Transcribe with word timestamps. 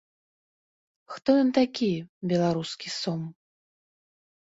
Хто 1.17 1.29
ён 1.43 1.49
такі, 1.59 1.91
беларускі 2.35 2.87
сом? 2.99 3.21